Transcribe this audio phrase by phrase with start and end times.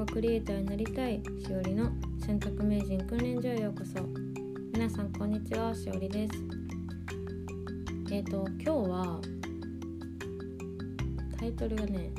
[0.00, 1.90] 画クリエイターになりたいしおりの
[2.24, 4.02] 選択名人訓練所へようこそ。
[4.72, 6.32] 皆さんこんにちはしおりです。
[8.10, 9.20] えっ、ー、と今日は
[11.38, 12.10] タイトルがね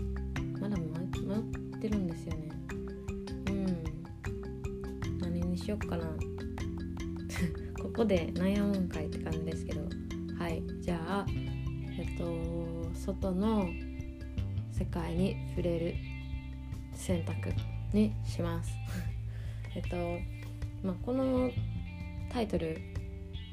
[0.60, 2.50] まだ迷ってるんですよね。
[3.48, 3.84] うん。
[5.20, 6.06] 何にしよっかな。
[7.82, 9.82] ここで悩むんかいって感じですけど。
[10.38, 10.62] はい。
[10.82, 11.26] じゃあ
[11.98, 13.68] えっと外の
[14.72, 16.11] 世界に触れる
[17.02, 17.52] 選択
[17.94, 18.72] にします。
[19.76, 19.98] えっと
[20.84, 21.52] まあこの
[22.32, 22.80] タイトル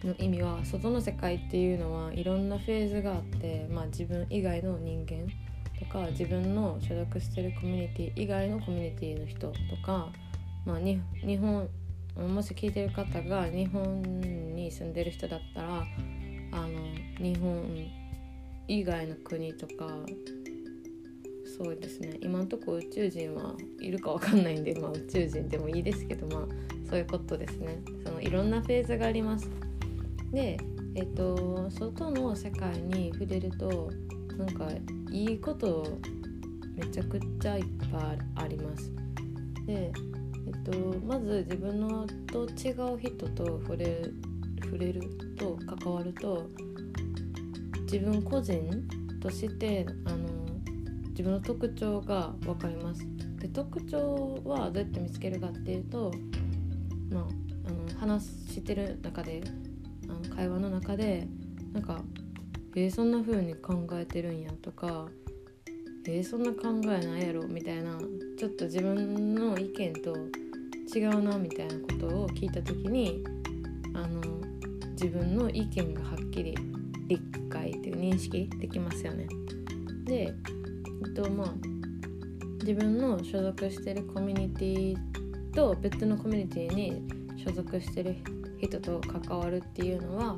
[0.05, 5.27] の意味は外の世界っていうのはいろんなフェーズがあって、まあ、自分以外の人間
[5.79, 10.13] とか自分の所属してるコミュニティ以外のコミュニティの人とか、
[10.65, 11.01] まあ、日
[11.39, 11.69] 本
[12.17, 14.03] もし聞いてる方が日本
[14.55, 15.87] に住んでる人だったら
[16.53, 16.69] あの
[17.19, 17.65] 日本
[18.69, 19.87] 以外の国とか
[21.59, 22.17] そうですね。
[22.21, 26.47] 今んとこ宇宙人はいるかわかんないんで、まあ、宇宙人でもいいですけどまあ
[26.89, 27.81] そういうことですね。
[28.05, 29.51] そのいろんなフェーズがあります。
[30.33, 30.57] で
[30.95, 33.91] えっと外の世界に触れると
[34.37, 34.69] なんか
[35.11, 35.99] いいこと
[36.77, 38.93] めちゃくちゃいっぱいあります。
[39.67, 39.91] で
[40.47, 44.15] えっとまず自分のと違う人と触れる
[44.63, 45.01] 触れる
[45.37, 46.49] と関わると
[47.83, 48.71] 自分個人
[49.21, 50.28] としてあの
[51.19, 53.05] 自分の特徴が分かります
[53.41, 56.13] で特徴はどうやって見つけるかっていうと、
[57.11, 57.25] まあ、
[57.67, 59.43] あの話してる中で
[60.09, 61.27] あの会話の中で
[61.73, 62.05] なんか
[62.77, 65.09] 「えー、そんな風に考えてるんや」とか
[66.07, 67.99] 「えー、そんな考えないやろ」みたいな
[68.39, 70.15] ちょっと自分の意見と
[70.97, 73.25] 違うなみたいなことを聞いた時に
[73.93, 74.21] あの
[74.93, 76.55] 自分の意見がはっきり
[77.09, 77.19] 理
[77.51, 79.27] 解っていう認識できますよね。
[80.05, 80.33] で
[81.15, 81.55] とまあ
[82.61, 84.97] 自分の所属してるコミュニティ
[85.53, 87.03] と別のコミュニティに
[87.43, 88.17] 所属してる
[88.61, 90.37] 人と関わるっていうのは、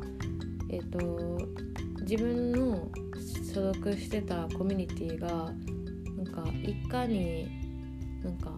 [0.70, 1.38] えっと、
[2.02, 2.88] 自分の
[3.52, 7.48] 所属してたコミュニティがなんかいかに
[8.22, 8.52] なんか、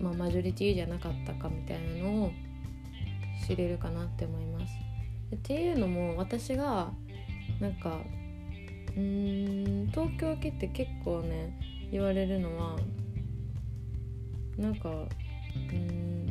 [0.00, 2.32] まあ、マジョリティじゃなかったかみたいなのを
[3.46, 4.72] 知れるかなって思います。
[5.34, 6.90] っていうのも私が
[7.60, 8.00] なんか
[8.96, 11.58] うん東京来て結構ね
[11.90, 12.76] 言われるのは
[14.56, 16.28] なんかうん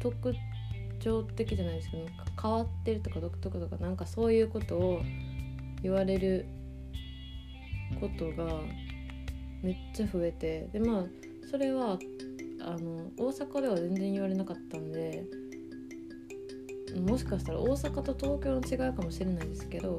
[0.00, 0.34] 特
[0.98, 2.06] 徴的じゃないですけど
[2.40, 5.02] 変わってるとか独特とかなんかそういうことを
[5.82, 6.46] 言われる
[8.00, 8.60] ことが
[9.62, 11.04] めっちゃ増えてでまあ
[11.50, 11.98] それは
[12.60, 15.24] あの大阪では全然言われなかったんで
[17.00, 19.98] もしかしたら大阪と東京の違いかもしれないですけど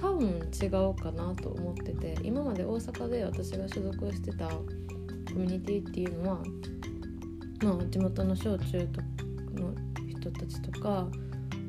[0.00, 4.54] 多分違うかなと思ってて今まで大阪で私が所属してたコ
[5.34, 6.42] ミュニティっていうのは
[7.62, 8.78] まあ地元の小中
[9.54, 9.74] の
[10.08, 11.08] 人たちとか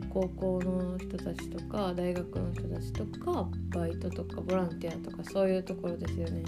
[0.09, 6.43] 高校の人たちとか大学の人たちとかバイトとかボランティアとかそういうところですよね。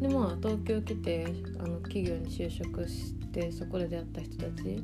[0.00, 1.26] でまあ東京来て
[1.58, 4.82] あの企業に就職してそこで出会った人たち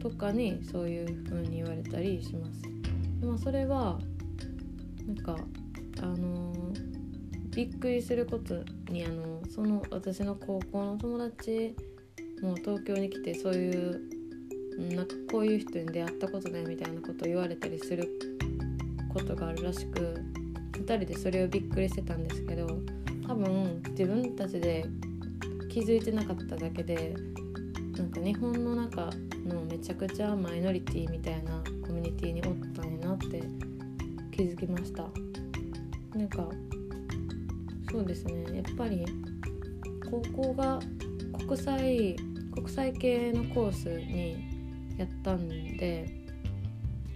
[0.00, 2.62] とかにそういう風に言われたりします。
[3.20, 3.98] でもそれは
[5.06, 5.36] なんか
[7.54, 11.74] びっくりすることにあのその私の高校の友達
[12.42, 14.00] もう東京に来てそういう
[14.94, 18.08] なんかこういう人に出会ったことないみたいなことを言われたりする
[19.12, 20.22] ことがあるらしく
[20.72, 22.66] 2人でそれをびっくりしてたんですけど
[23.26, 24.86] 多分自分たちで
[25.68, 27.14] 気づいてなかっただけで
[27.96, 29.10] なんか日本の中
[29.44, 33.42] のめちゃくちゃマイノリティみたいなコミュニティにおったんやなって
[34.30, 35.04] 気づきました。
[36.16, 36.48] なんか
[37.90, 38.56] そうですね。
[38.56, 39.04] やっぱり
[40.10, 40.80] 高校が
[41.46, 42.16] 国際
[42.52, 46.06] 国際系のコースにやったんで、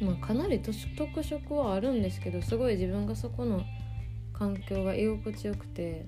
[0.01, 3.63] まあ、かなり特色はあるんですけどすごい自分がそこの
[4.33, 6.07] 環境が居心地よくて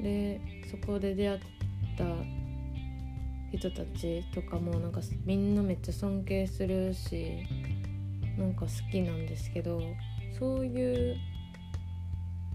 [0.00, 0.40] で
[0.70, 1.38] そこで出会っ
[1.98, 2.04] た
[3.52, 7.46] 人たちとかもなんかみんなめっちゃ尊敬するし
[8.38, 9.80] なんか好きなんですけど
[10.38, 11.16] そういう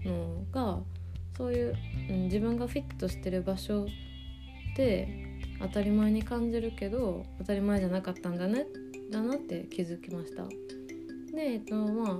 [0.04, 0.80] のが
[1.36, 1.74] そういう、
[2.10, 3.86] うん、自分がフィットしてる場所
[4.76, 5.08] で
[5.60, 8.66] 当たり前に感じるけど当たり前じゃなかったんだね
[9.10, 10.44] だなって気づきました。
[11.34, 12.16] でえっとまあ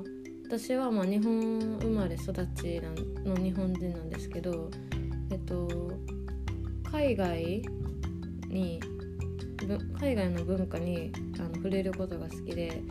[0.47, 2.81] 私はまあ日本生まれ育ち
[3.25, 4.71] の日本人なんですけど
[5.31, 5.69] えっと
[6.93, 7.63] 海外
[8.49, 8.81] に
[9.99, 12.83] 海外の文化にあの触れることが好きで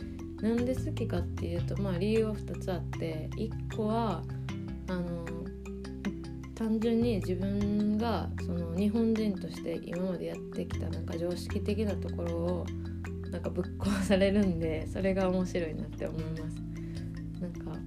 [0.42, 4.22] なんで好きかっていうとまあ理由は2つあって1個は
[4.88, 5.25] あの
[6.56, 12.66] 単純に自分がその日本人として今までやってきたなんか常識的なところを
[13.30, 16.56] なんかぶっ壊されるんでそれが面白いなって思います。
[17.40, 17.78] なんか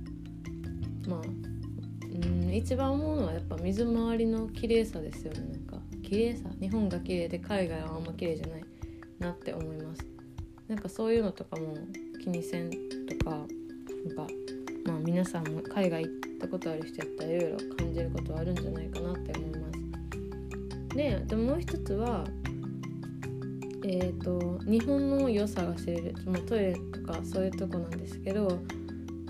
[1.08, 5.40] まあうん一番思うのはやっぱ水回りの綺麗さですよね。
[5.52, 8.64] なんか綺麗さ日本が綺麗で海外はあんま綺麗じゃない
[9.18, 10.06] なって思います。
[10.68, 11.74] なんかそういうのとかも
[12.24, 14.28] 気にせんとかなんか
[14.86, 19.68] まあ皆さんも海外行ったことある人やったらいろいろ感じることはあるんじゃないかなって思いま
[20.90, 22.26] すででももう一つは
[23.92, 28.60] えーと、日本の良さが知れる、まあ、トイレとかそういうとこなんですけど、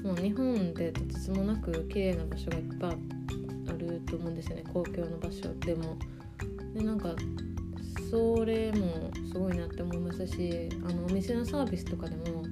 [0.03, 2.97] まあ、日本でとてつもなく綺麗な場所がいっぱい
[3.69, 5.97] あると思うんですよね公共の場所でも。
[6.73, 7.15] でなんか
[8.09, 12.43] それもすごいなって思いますしあのお店のサービスとかでも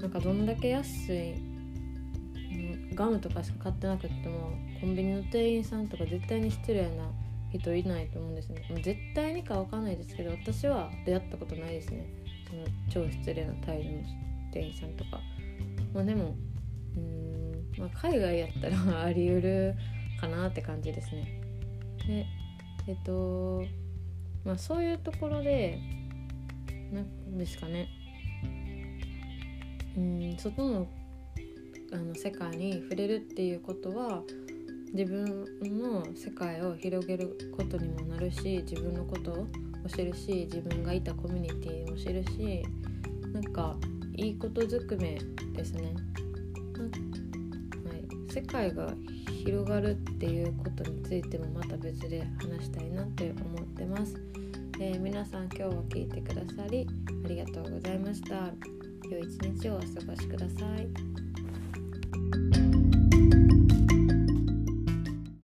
[0.00, 1.34] なんかどんだけ安い
[2.96, 4.50] ガムとかしか買ってなくっても
[4.80, 7.04] コンビニの店員さんとか絶対に失礼な
[7.52, 8.62] 人いないと思うんですね。
[8.82, 12.06] 絶対にか分かんないですけど私は出会ったことないですね。
[12.48, 12.64] その
[13.06, 13.98] 超失礼な態度の
[14.52, 15.20] 店員さんとか。
[15.94, 16.34] まあでも
[16.96, 19.74] うん、まあ、海外やったらあり得る
[20.20, 21.40] かなって感じですね。
[22.06, 22.26] で
[22.88, 23.64] えっと
[24.44, 25.78] まあそういうところで
[26.92, 27.88] 何ですかね。
[29.96, 30.86] うん外の
[31.92, 34.22] あの世界に触れるっていうことは
[34.92, 39.46] 自分の世界を広げることにもなるし自分のことを
[39.88, 42.64] 知るし自分がいたコミュニティも知るし
[43.32, 43.76] なんか
[44.14, 45.18] いいことずくめ
[45.52, 45.94] ですね、
[47.84, 48.92] はい、世界が
[49.44, 54.16] 広がるっていうことについてもまた別で話したいなって思ってます、
[54.80, 56.86] えー、皆さん今日は聞いてくださり
[57.24, 58.52] ありがとうございました。
[59.10, 61.25] 良い一日をお過ごしください。